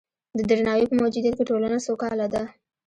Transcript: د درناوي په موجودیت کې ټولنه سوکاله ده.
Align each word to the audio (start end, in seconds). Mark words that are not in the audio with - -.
د 0.37 0.39
درناوي 0.49 0.85
په 0.89 0.95
موجودیت 1.01 1.33
کې 1.37 1.47
ټولنه 1.49 1.77
سوکاله 1.87 2.27
ده. 2.33 2.43